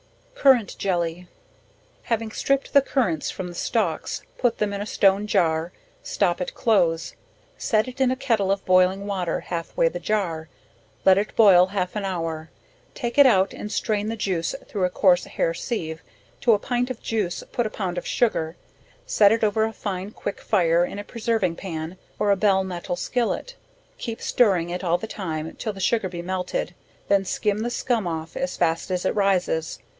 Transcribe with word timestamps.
Currant 0.33 0.75
Jelly. 0.79 1.27
Having 2.05 2.31
stripped 2.31 2.73
the 2.73 2.81
currants 2.81 3.29
from 3.29 3.47
the 3.49 3.53
stalks, 3.53 4.23
put 4.39 4.57
them 4.57 4.73
in 4.73 4.81
a 4.81 4.87
stone 4.87 5.27
jar, 5.27 5.71
stop 6.01 6.41
it 6.41 6.55
close, 6.55 7.13
set 7.59 7.87
it 7.87 8.01
in 8.01 8.09
a 8.09 8.15
kettle 8.15 8.51
of 8.51 8.65
boiling 8.65 9.05
water, 9.05 9.41
halfway 9.41 9.87
the 9.87 9.99
jar, 9.99 10.49
let 11.05 11.19
it 11.19 11.35
boil 11.35 11.67
half 11.67 11.95
an 11.95 12.03
hour, 12.05 12.49
take 12.95 13.19
it 13.19 13.27
out 13.27 13.53
and 13.53 13.71
strain 13.71 14.09
the 14.09 14.15
juice 14.15 14.55
through 14.67 14.85
a 14.85 14.89
coarse 14.89 15.25
hair 15.25 15.53
sieve, 15.53 16.01
to 16.39 16.53
a 16.53 16.57
pint 16.59 16.89
of 16.89 17.03
juice 17.03 17.43
put 17.51 17.67
a 17.67 17.69
pound 17.69 17.99
of 17.99 18.07
sugar, 18.07 18.55
set 19.05 19.31
it 19.31 19.43
over 19.43 19.65
a 19.65 19.71
fine 19.71 20.09
quick 20.09 20.41
fire 20.41 20.83
in 20.83 20.97
a 20.97 21.03
preserving 21.03 21.55
pan, 21.55 21.97
or 22.17 22.31
a 22.31 22.35
bell 22.35 22.63
metal 22.63 22.95
skillet, 22.95 23.55
keep 23.99 24.19
stirring 24.19 24.71
it 24.71 24.83
all 24.83 24.97
the 24.97 25.05
time 25.05 25.55
till 25.57 25.73
the 25.73 25.79
sugar 25.79 26.09
be 26.09 26.23
melted, 26.23 26.73
then 27.09 27.23
skim 27.23 27.59
the 27.59 27.69
skum 27.69 28.07
off 28.07 28.35
as 28.35 28.57
fast 28.57 28.89
as 28.89 29.05
it 29.05 29.13
rises. 29.13 29.77